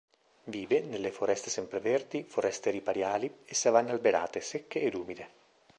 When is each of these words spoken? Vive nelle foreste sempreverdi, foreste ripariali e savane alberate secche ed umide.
Vive 0.45 0.79
nelle 0.79 1.11
foreste 1.11 1.51
sempreverdi, 1.51 2.23
foreste 2.23 2.71
ripariali 2.71 3.31
e 3.45 3.53
savane 3.53 3.91
alberate 3.91 4.41
secche 4.41 4.81
ed 4.81 4.95
umide. 4.95 5.29